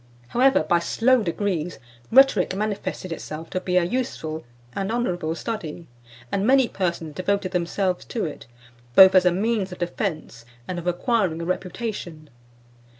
However, 0.29 0.63
by 0.63 0.79
slow 0.79 1.21
degrees, 1.21 1.77
rhetoric 2.11 2.55
manifested 2.55 3.11
itself 3.11 3.51
to 3.51 3.61
be 3.61 3.75
a 3.77 3.81
(525) 3.81 3.99
useful 4.01 4.43
and 4.73 4.91
honourable 4.91 5.35
study, 5.35 5.85
and 6.31 6.43
many 6.43 6.67
persons 6.67 7.13
devoted 7.13 7.51
themselves 7.51 8.03
to 8.05 8.25
it, 8.25 8.47
both 8.95 9.13
as 9.13 9.25
a 9.25 9.31
means 9.31 9.71
of 9.71 9.77
defence 9.77 10.43
and 10.67 10.79
of 10.79 10.87
acquiring 10.87 11.45
reputation. 11.45 12.31